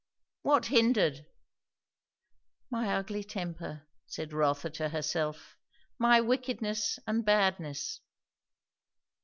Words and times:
What 0.41 0.65
hindered? 0.65 1.27
"My 2.71 2.91
ugly 2.91 3.23
temper," 3.23 3.87
said 4.07 4.33
Rotha 4.33 4.71
to 4.71 4.89
herself; 4.89 5.59
"my 5.99 6.19
wickedness 6.19 6.97
and 7.05 7.23
badness." 7.23 7.99